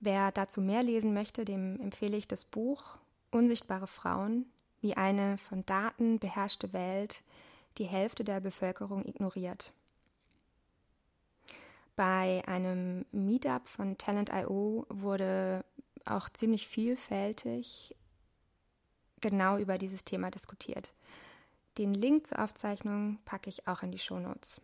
Wer 0.00 0.32
dazu 0.32 0.60
mehr 0.60 0.82
lesen 0.82 1.14
möchte, 1.14 1.44
dem 1.44 1.80
empfehle 1.80 2.16
ich 2.16 2.28
das 2.28 2.44
Buch 2.44 2.96
Unsichtbare 3.30 3.86
Frauen, 3.86 4.46
wie 4.80 4.96
eine 4.96 5.38
von 5.38 5.66
Daten 5.66 6.18
beherrschte 6.18 6.72
Welt 6.72 7.22
die 7.76 7.84
Hälfte 7.84 8.24
der 8.24 8.40
Bevölkerung 8.40 9.04
ignoriert. 9.04 9.72
Bei 11.94 12.42
einem 12.46 13.04
Meetup 13.12 13.68
von 13.68 13.98
Talent.io 13.98 14.86
wurde 14.88 15.64
auch 16.04 16.28
ziemlich 16.30 16.68
vielfältig 16.68 17.94
genau 19.20 19.58
über 19.58 19.78
dieses 19.78 20.04
Thema 20.04 20.30
diskutiert. 20.30 20.92
Den 21.78 21.94
Link 21.94 22.26
zur 22.26 22.40
Aufzeichnung 22.42 23.18
packe 23.24 23.50
ich 23.50 23.68
auch 23.68 23.82
in 23.82 23.92
die 23.92 23.98
Shownotes. 23.98 24.60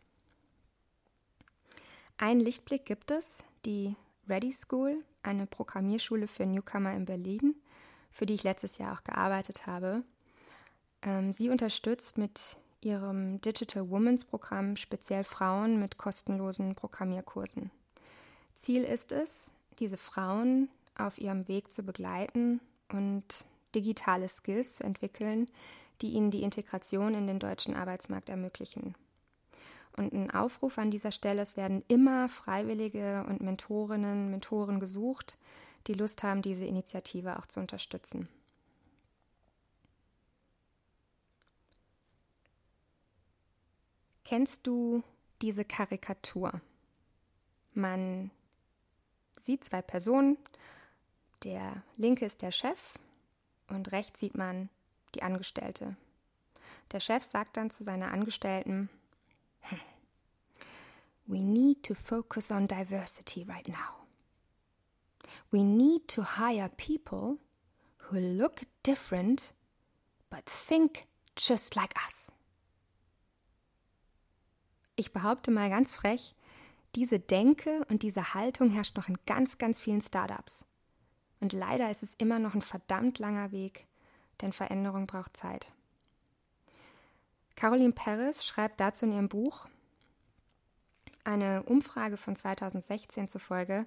Ein 2.18 2.40
Lichtblick 2.40 2.84
gibt 2.84 3.10
es, 3.10 3.42
die 3.64 3.96
Ready 4.28 4.52
School, 4.52 5.04
eine 5.22 5.46
Programmierschule 5.46 6.26
für 6.26 6.46
Newcomer 6.46 6.92
in 6.94 7.04
Berlin, 7.04 7.54
für 8.10 8.26
die 8.26 8.34
ich 8.34 8.42
letztes 8.42 8.78
Jahr 8.78 8.94
auch 8.94 9.04
gearbeitet 9.04 9.66
habe. 9.66 10.02
Ähm, 11.02 11.32
sie 11.32 11.50
unterstützt 11.50 12.18
mit 12.18 12.56
ihrem 12.80 13.40
Digital 13.40 13.88
Women's 13.90 14.24
Programm 14.24 14.76
speziell 14.76 15.24
Frauen 15.24 15.78
mit 15.78 15.98
kostenlosen 15.98 16.74
Programmierkursen. 16.74 17.70
Ziel 18.54 18.84
ist 18.84 19.12
es, 19.12 19.50
diese 19.78 19.96
Frauen 19.96 20.68
auf 20.96 21.18
ihrem 21.18 21.48
Weg 21.48 21.72
zu 21.72 21.82
begleiten 21.82 22.60
und 22.90 23.44
digitale 23.74 24.28
Skills 24.28 24.76
zu 24.76 24.84
entwickeln, 24.84 25.50
die 26.00 26.10
ihnen 26.10 26.30
die 26.30 26.42
Integration 26.42 27.14
in 27.14 27.26
den 27.26 27.38
deutschen 27.38 27.74
Arbeitsmarkt 27.74 28.28
ermöglichen. 28.28 28.94
Und 29.96 30.12
ein 30.12 30.30
Aufruf 30.30 30.78
an 30.78 30.90
dieser 30.90 31.12
Stelle, 31.12 31.42
es 31.42 31.56
werden 31.56 31.84
immer 31.86 32.28
Freiwillige 32.28 33.24
und 33.28 33.40
Mentorinnen, 33.40 34.30
Mentoren 34.30 34.80
gesucht, 34.80 35.38
die 35.86 35.94
Lust 35.94 36.22
haben, 36.22 36.42
diese 36.42 36.64
Initiative 36.64 37.38
auch 37.38 37.46
zu 37.46 37.60
unterstützen. 37.60 38.28
Kennst 44.24 44.66
du 44.66 45.02
diese 45.42 45.64
Karikatur? 45.64 46.60
Man 47.72 48.30
sieht 49.38 49.62
zwei 49.62 49.82
Personen, 49.82 50.38
der 51.44 51.82
linke 51.96 52.24
ist 52.24 52.42
der 52.42 52.50
Chef 52.50 52.98
und 53.68 53.92
rechts 53.92 54.20
sieht 54.20 54.36
man 54.36 54.68
die 55.14 55.22
Angestellte. 55.22 55.96
Der 56.92 57.00
Chef 57.00 57.24
sagt 57.24 57.56
dann 57.56 57.70
zu 57.70 57.84
seiner 57.84 58.12
Angestellten, 58.12 58.90
hm, 59.60 59.80
We 61.26 61.42
need 61.42 61.82
to 61.84 61.94
focus 61.94 62.50
on 62.50 62.66
diversity 62.66 63.44
right 63.44 63.66
now. 63.66 64.06
We 65.50 65.64
need 65.64 66.06
to 66.08 66.22
hire 66.22 66.68
people 66.68 67.38
who 67.96 68.18
look 68.18 68.62
different 68.82 69.54
but 70.28 70.44
think 70.46 71.06
just 71.36 71.74
like 71.76 71.94
us. 72.06 72.30
Ich 74.96 75.12
behaupte 75.12 75.50
mal 75.50 75.70
ganz 75.70 75.94
frech, 75.94 76.34
diese 76.94 77.18
Denke 77.18 77.84
und 77.88 78.02
diese 78.02 78.34
Haltung 78.34 78.70
herrscht 78.70 78.96
noch 78.96 79.08
in 79.08 79.16
ganz, 79.26 79.58
ganz 79.58 79.80
vielen 79.80 80.02
Startups. 80.02 80.64
Und 81.44 81.52
leider 81.52 81.90
ist 81.90 82.02
es 82.02 82.14
immer 82.14 82.38
noch 82.38 82.54
ein 82.54 82.62
verdammt 82.62 83.18
langer 83.18 83.52
Weg, 83.52 83.86
denn 84.40 84.54
Veränderung 84.54 85.06
braucht 85.06 85.36
Zeit. 85.36 85.74
Caroline 87.54 87.92
Paris 87.92 88.46
schreibt 88.46 88.80
dazu 88.80 89.04
in 89.04 89.12
ihrem 89.12 89.28
Buch, 89.28 89.66
eine 91.22 91.62
Umfrage 91.64 92.16
von 92.16 92.34
2016 92.34 93.28
zufolge 93.28 93.84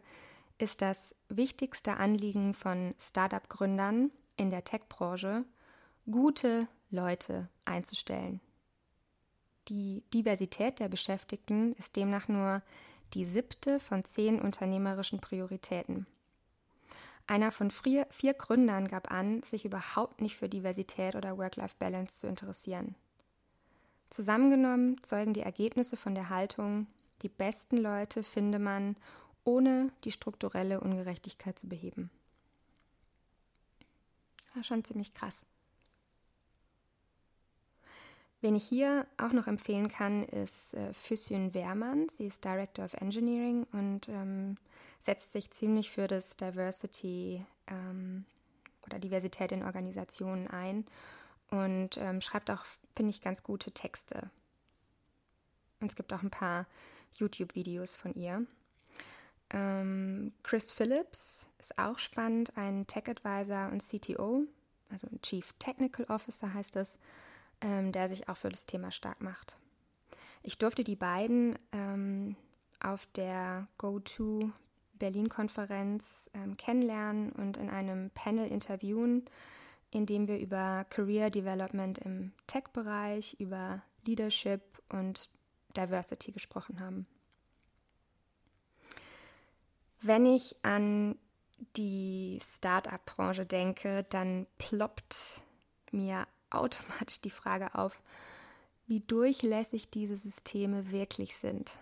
ist 0.60 0.84
das 0.84 1.16
wichtigste 1.30 1.98
Anliegen 1.98 2.54
von 2.54 2.94
Startup-Gründern 3.00 4.12
in 4.36 4.52
der 4.52 4.64
Tech-Branche, 4.64 5.44
gute 6.06 6.68
Leute 6.92 7.50
einzustellen. 7.66 8.40
Die 9.68 10.04
Diversität 10.14 10.78
der 10.78 10.90
Beschäftigten 10.90 11.74
ist 11.74 11.96
demnach 11.96 12.28
nur 12.28 12.62
die 13.16 13.26
siebte 13.26 13.80
von 13.80 14.06
zehn 14.06 14.40
unternehmerischen 14.40 15.20
Prioritäten. 15.20 16.06
Einer 17.28 17.52
von 17.52 17.72
vier, 17.72 18.08
vier 18.10 18.34
Gründern 18.34 18.88
gab 18.88 19.12
an, 19.12 19.44
sich 19.44 19.66
überhaupt 19.66 20.22
nicht 20.22 20.38
für 20.38 20.48
Diversität 20.48 21.16
oder 21.16 21.38
Work-Life-Balance 21.38 22.20
zu 22.20 22.28
interessieren. 22.28 22.96
Zusammengenommen 24.10 25.04
zeugen 25.04 25.34
die 25.34 25.42
Ergebnisse 25.42 25.98
von 25.98 26.16
der 26.16 26.30
Haltung, 26.30 26.88
die 27.22 27.30
besten 27.30 27.78
Leute 27.78 28.24
finde 28.24 28.60
man, 28.60 28.96
ohne 29.44 29.92
die 30.06 30.12
strukturelle 30.12 30.80
Ungerechtigkeit 30.80 31.60
zu 31.60 31.68
beheben. 31.68 32.10
Ja, 34.56 34.64
schon 34.64 34.86
ziemlich 34.86 35.14
krass. 35.14 35.46
Wen 38.48 38.56
ich 38.56 38.64
hier 38.70 39.06
auch 39.18 39.34
noch 39.34 39.48
empfehlen 39.48 39.90
kann, 39.90 40.24
ist 40.24 40.74
äh, 40.74 40.94
Füsün 40.94 41.54
Wehrmann. 41.54 42.08
Sie 42.08 42.28
ist 42.28 42.46
Director 42.46 42.86
of 42.86 42.94
Engineering 42.94 43.68
und 43.74 44.08
ähm, 44.08 44.56
setzt 45.02 45.34
sich 45.34 45.52
ziemlich 45.52 45.92
für 45.92 46.08
das 46.08 46.38
Diversity 46.38 47.46
ähm, 47.68 48.24
oder 48.86 49.00
Diversität 49.00 49.52
in 49.52 49.64
Organisationen 49.64 50.48
ein 50.48 50.86
und 51.52 51.98
ähm, 51.98 52.22
schreibt 52.22 52.50
auch, 52.50 52.64
finde 52.96 53.10
ich, 53.10 53.20
ganz 53.20 53.44
gute 53.44 53.74
Texte. 53.74 54.30
Und 55.82 55.90
es 55.92 55.98
gibt 55.98 56.14
auch 56.14 56.24
ein 56.24 56.32
paar 56.32 56.68
YouTube-Videos 57.18 57.98
von 57.98 58.14
ihr. 58.14 58.46
Ähm, 59.50 60.32
Chris 60.44 60.72
Phillips 60.72 61.48
ist 61.60 61.78
auch 61.78 62.00
spannend, 62.00 62.56
ein 62.56 62.88
Tech-Advisor 62.88 63.74
und 63.74 63.84
CTO, 63.84 64.44
also 64.90 65.10
Chief 65.22 65.52
Technical 65.60 66.06
Officer 66.06 66.54
heißt 66.54 66.78
es 66.78 66.98
ähm, 67.62 67.92
der 67.92 68.10
sich 68.10 68.30
auch 68.30 68.38
für 68.38 68.50
das 68.50 68.66
Thema 68.66 68.92
stark 68.92 69.22
macht. 69.22 69.58
Ich 70.44 70.58
durfte 70.58 70.84
die 70.84 70.96
beiden 70.96 71.58
ähm, 71.72 72.36
auf 72.80 73.08
der 73.16 73.68
Go-To 73.78 74.52
Berlin-Konferenz 74.94 76.30
ähm, 76.34 76.58
kennenlernen 76.58 77.32
und 77.32 77.58
in 77.58 77.70
einem 77.70 78.10
Panel 78.12 78.48
interviewen, 78.48 79.26
in 79.92 80.06
dem 80.06 80.28
wir 80.28 80.40
über 80.40 80.86
Career 80.90 81.30
Development 81.30 81.98
im 82.00 82.34
Tech-Bereich, 82.48 83.36
über 83.40 83.82
Leadership 84.06 84.62
und 84.90 85.30
Diversity 85.76 86.32
gesprochen 86.32 86.80
haben. 86.80 87.08
Wenn 90.02 90.26
ich 90.26 90.56
an 90.64 91.18
die 91.76 92.40
Startup-Branche 92.44 93.46
denke, 93.46 94.06
dann 94.10 94.46
ploppt 94.58 95.42
mir 95.92 96.28
automatisch 96.50 97.22
die 97.22 97.30
Frage 97.30 97.76
auf, 97.76 98.02
wie 98.88 99.02
durchlässig 99.02 99.90
diese 99.90 100.18
Systeme 100.18 100.92
wirklich 100.92 101.38
sind 101.38 101.78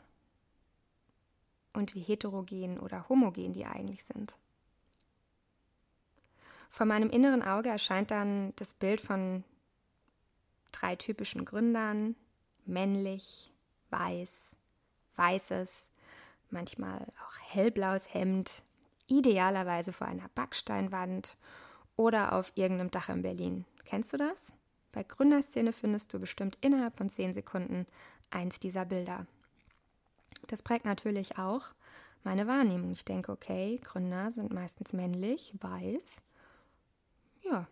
und 1.74 1.94
wie 1.94 2.02
heterogen 2.02 2.80
oder 2.80 3.08
homogen 3.10 3.54
die 3.54 3.66
eigentlich 3.66 4.04
sind. 4.04 4.38
Vor 6.70 6.86
meinem 6.86 7.10
inneren 7.10 7.42
Auge 7.42 7.70
erscheint 7.70 8.12
dann 8.12 8.54
das 8.58 8.74
Bild 8.74 9.00
von 9.00 9.44
drei 10.72 10.96
typischen 10.96 11.46
Gründern, 11.46 12.16
männlich, 12.66 13.54
weiß, 13.92 14.56
weißes, 15.16 15.90
manchmal 16.50 17.08
auch 17.26 17.40
hellblaues 17.54 18.14
Hemd, 18.14 18.64
idealerweise 19.08 19.94
vor 19.94 20.08
einer 20.08 20.28
Backsteinwand 20.30 21.38
oder 21.96 22.34
auf 22.34 22.52
irgendeinem 22.56 22.92
Dach 22.92 23.10
in 23.10 23.22
Berlin. 23.22 23.66
Kennst 23.86 24.12
du 24.14 24.18
das? 24.18 24.52
Bei 24.92 25.04
Gründerszene 25.04 25.74
findest 25.74 26.14
du 26.14 26.20
bestimmt 26.20 26.58
innerhalb 26.62 26.98
von 26.98 27.10
10 27.10 27.34
Sekunden 27.34 27.86
eins 28.32 28.60
dieser 28.60 28.86
Bilder. 28.86 29.26
Das 30.48 30.64
prägt 30.64 30.86
natürlich 30.86 31.38
auch 31.38 31.68
meine 32.24 32.48
Wahrnehmung. 32.48 32.92
Ich 32.92 33.06
denke, 33.06 33.32
okay, 33.32 33.80
Gründer 33.84 34.32
sind 34.32 34.52
meistens 34.52 34.94
männlich, 34.94 35.54
weiß. 35.60 36.22
Ja, 37.44 37.68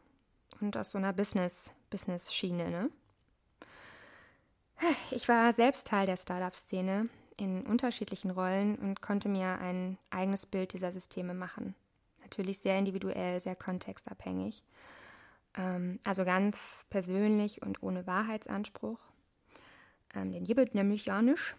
und 0.61 0.77
aus 0.77 0.91
so 0.91 0.97
einer 0.97 1.13
Business, 1.13 1.71
Business-Schiene, 1.89 2.69
ne? 2.69 2.89
Ich 5.11 5.27
war 5.29 5.53
selbst 5.53 5.87
Teil 5.87 6.05
der 6.05 6.17
Startup-Szene 6.17 7.09
in 7.37 7.65
unterschiedlichen 7.65 8.31
Rollen 8.31 8.75
und 8.75 9.01
konnte 9.01 9.29
mir 9.29 9.59
ein 9.59 9.97
eigenes 10.09 10.45
Bild 10.45 10.73
dieser 10.73 10.91
Systeme 10.91 11.33
machen. 11.33 11.75
Natürlich 12.21 12.59
sehr 12.59 12.77
individuell, 12.77 13.39
sehr 13.39 13.55
kontextabhängig. 13.55 14.63
Ähm, 15.55 15.99
also 16.03 16.25
ganz 16.25 16.85
persönlich 16.89 17.61
und 17.61 17.81
ohne 17.83 18.07
Wahrheitsanspruch. 18.07 18.99
Ähm, 20.13 20.31
den 20.31 20.43
gibt 20.43 20.75
nämlich 20.75 21.05
ja 21.05 21.21
nicht. 21.21 21.55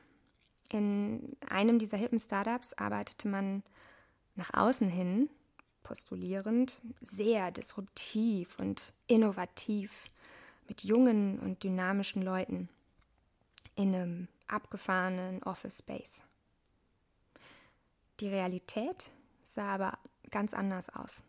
In 0.71 1.37
einem 1.49 1.79
dieser 1.79 1.97
hippen 1.97 2.19
Startups 2.19 2.73
arbeitete 2.73 3.29
man 3.29 3.63
nach 4.35 4.53
außen 4.55 4.89
hin, 4.89 5.29
postulierend, 5.83 6.81
sehr 7.01 7.51
disruptiv 7.51 8.59
und 8.59 8.93
innovativ 9.07 10.07
mit 10.67 10.83
jungen 10.83 11.39
und 11.39 11.63
dynamischen 11.63 12.23
Leuten 12.23 12.69
in 13.77 13.95
einem 13.95 14.29
abgefahrenen 14.49 15.43
Office 15.43 15.79
Space. 15.79 16.23
Die 18.21 18.29
Realität 18.29 19.11
sah 19.45 19.75
aber 19.75 19.99
ganz 20.31 20.55
anders 20.55 20.89
aus. 20.91 21.23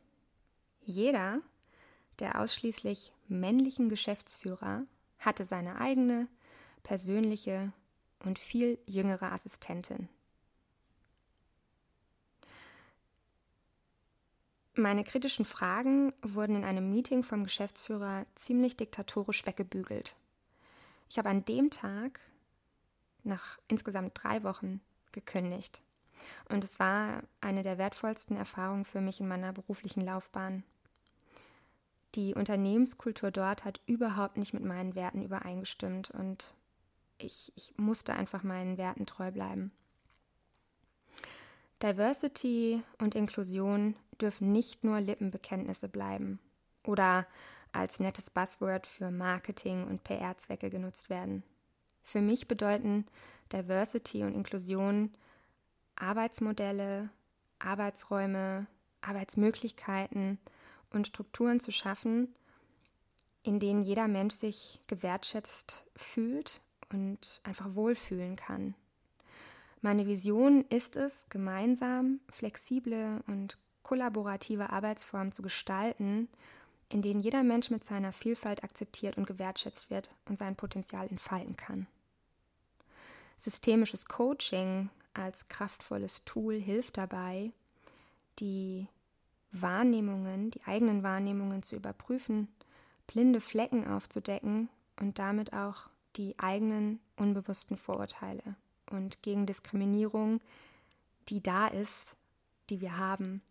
Jeder 0.81 1.41
der 2.19 2.39
ausschließlich 2.39 3.13
männlichen 3.27 3.89
Geschäftsführer 3.89 4.83
hatte 5.19 5.45
seine 5.45 5.79
eigene, 5.79 6.27
persönliche 6.83 7.73
und 8.23 8.39
viel 8.39 8.79
jüngere 8.85 9.31
Assistentin. 9.31 10.09
Meine 14.77 15.05
kritischen 15.05 15.45
Fragen 15.45 16.13
wurden 16.21 16.57
in 16.57 16.65
einem 16.65 16.91
Meeting 16.91 17.23
vom 17.23 17.45
Geschäftsführer 17.45 18.25
ziemlich 18.35 18.75
diktatorisch 18.75 19.45
weggebügelt. 19.45 20.17
Ich 21.09 21.17
habe 21.17 21.29
an 21.29 21.45
dem 21.45 21.69
Tag 21.69 22.19
nach 23.23 23.57
insgesamt 23.69 24.11
drei 24.21 24.43
Wochen 24.43 24.81
gekündigt. 25.13 25.81
Und 26.49 26.63
es 26.63 26.77
war 26.77 27.23
eine 27.39 27.63
der 27.63 27.77
wertvollsten 27.77 28.35
Erfahrungen 28.35 28.85
für 28.85 28.99
mich 28.99 29.21
in 29.21 29.27
meiner 29.27 29.53
beruflichen 29.53 30.01
Laufbahn. 30.01 30.63
Die 32.15 32.33
Unternehmenskultur 32.33 33.29
dort 33.29 33.65
hat 33.65 33.81
überhaupt 33.87 34.37
nicht 34.37 34.53
mit 34.53 34.63
meinen 34.63 34.95
Werten 34.95 35.21
übereingestimmt 35.21 36.11
und 36.11 36.55
ich, 37.17 37.51
ich 37.55 37.73
musste 37.77 38.13
einfach 38.13 38.43
meinen 38.43 38.77
Werten 38.77 39.05
treu 39.05 39.31
bleiben. 39.31 39.71
Diversity 41.83 42.81
und 42.99 43.15
Inklusion 43.15 43.95
dürfen 44.21 44.53
nicht 44.53 44.83
nur 44.85 45.01
Lippenbekenntnisse 45.01 45.89
bleiben 45.89 46.39
oder 46.85 47.27
als 47.73 47.99
nettes 47.99 48.29
Buzzword 48.29 48.87
für 48.87 49.11
Marketing 49.11 49.85
und 49.85 50.05
PR-Zwecke 50.05 50.69
genutzt 50.69 51.09
werden. 51.09 51.43
Für 52.01 52.21
mich 52.21 52.47
bedeuten 52.47 53.05
Diversity 53.51 54.23
und 54.23 54.33
Inklusion 54.33 55.13
Arbeitsmodelle, 55.97 57.09
Arbeitsräume, 57.59 58.67
Arbeitsmöglichkeiten 59.01 60.39
und 60.95 61.07
Strukturen 61.07 61.59
zu 61.59 61.71
schaffen, 61.71 62.33
in 63.43 63.59
denen 63.59 63.83
jeder 63.83 64.07
Mensch 64.07 64.35
sich 64.35 64.81
gewertschätzt 64.87 65.85
fühlt 65.95 66.61
und 66.91 67.41
einfach 67.43 67.75
wohlfühlen 67.75 68.35
kann. 68.35 68.73
Meine 69.81 70.07
Vision 70.07 70.65
ist 70.69 70.95
es, 70.95 71.27
gemeinsam 71.29 72.19
flexible 72.29 73.21
und 73.27 73.57
kollaborative 73.83 74.71
Arbeitsformen 74.71 75.31
zu 75.31 75.43
gestalten, 75.43 76.27
in 76.89 77.03
denen 77.03 77.19
jeder 77.19 77.43
Mensch 77.43 77.69
mit 77.69 77.83
seiner 77.83 78.13
Vielfalt 78.13 78.63
akzeptiert 78.63 79.17
und 79.17 79.27
gewertschätzt 79.27 79.91
wird 79.91 80.09
und 80.25 80.39
sein 80.39 80.55
Potenzial 80.55 81.07
entfalten 81.07 81.55
kann. 81.55 81.87
Systemisches 83.37 84.05
Coaching 84.05 84.89
als 85.13 85.47
kraftvolles 85.49 86.23
Tool 86.25 86.55
hilft 86.55 86.97
dabei, 86.97 87.51
die 88.39 88.87
Wahrnehmungen, 89.61 90.51
die 90.51 90.63
eigenen 90.63 91.03
Wahrnehmungen 91.03 91.63
zu 91.63 91.75
überprüfen, 91.75 92.47
blinde 93.07 93.41
Flecken 93.41 93.87
aufzudecken 93.87 94.69
und 94.99 95.19
damit 95.19 95.53
auch 95.53 95.89
die 96.15 96.37
eigenen 96.39 96.99
unbewussten 97.17 97.77
Vorurteile 97.77 98.55
und 98.89 99.21
gegen 99.21 99.45
Diskriminierung, 99.45 100.39
die 101.29 101.41
da 101.41 101.67
ist, 101.67 102.15
die 102.69 102.81
wir 102.81 102.97
haben, 102.97 103.41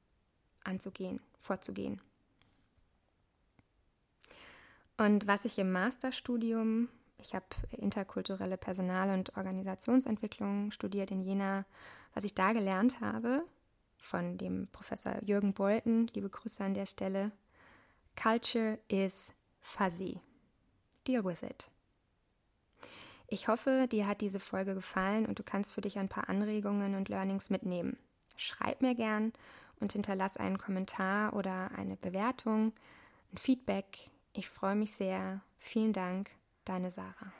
anzugehen, 0.64 1.20
vorzugehen. 1.40 2.00
Und 4.96 5.26
was 5.26 5.44
ich 5.44 5.58
im 5.58 5.72
Masterstudium 5.72 6.88
ich 7.24 7.34
habe 7.34 7.46
interkulturelle 7.70 8.58
Personal- 8.58 9.10
und 9.10 9.36
Organisationsentwicklung 9.36 10.70
studiert 10.70 11.10
in 11.10 11.22
Jena. 11.22 11.64
Was 12.12 12.24
ich 12.24 12.34
da 12.34 12.52
gelernt 12.52 13.00
habe 13.00 13.44
von 14.04 14.38
dem 14.38 14.68
Professor 14.68 15.22
Jürgen 15.22 15.54
Bolten, 15.54 16.06
liebe 16.14 16.28
Grüße 16.28 16.62
an 16.62 16.74
der 16.74 16.86
Stelle, 16.86 17.32
Culture 18.20 18.78
is 18.88 19.32
fuzzy. 19.60 20.20
Deal 21.06 21.24
with 21.24 21.42
it. 21.42 21.70
Ich 23.28 23.48
hoffe, 23.48 23.88
dir 23.90 24.06
hat 24.06 24.20
diese 24.20 24.40
Folge 24.40 24.74
gefallen 24.74 25.26
und 25.26 25.38
du 25.38 25.42
kannst 25.42 25.72
für 25.72 25.80
dich 25.80 25.98
ein 25.98 26.08
paar 26.08 26.28
Anregungen 26.28 26.94
und 26.94 27.08
Learnings 27.08 27.50
mitnehmen. 27.50 27.96
Schreib 28.36 28.82
mir 28.82 28.94
gern 28.94 29.32
und 29.80 29.92
hinterlass 29.92 30.36
einen 30.36 30.58
Kommentar 30.58 31.34
oder 31.34 31.70
eine 31.76 31.96
Bewertung, 31.96 32.72
ein 33.32 33.38
Feedback. 33.38 34.10
Ich 34.32 34.48
freue 34.48 34.76
mich 34.76 34.92
sehr. 34.92 35.40
Vielen 35.58 35.92
Dank 35.92 36.30
Deine 36.64 36.90
Sarah. 36.90 37.32